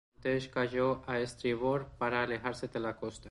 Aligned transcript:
Condell 0.19 0.49
cayó 0.49 1.03
a 1.05 1.19
estribor 1.19 1.85
para 1.99 2.23
alejarse 2.23 2.67
de 2.67 2.79
la 2.79 2.95
costa. 2.97 3.19